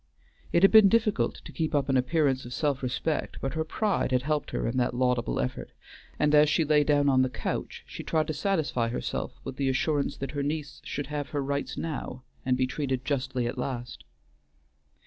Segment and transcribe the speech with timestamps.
[0.51, 4.11] It had been difficult to keep up an appearance of self respect, but her pride
[4.11, 5.73] had helped her in that laudable effort,
[6.17, 9.69] and as she lay down on the couch she tried to satisfy herself with the
[9.69, 14.03] assurance that her niece should have her rights now, and be treated justly at last.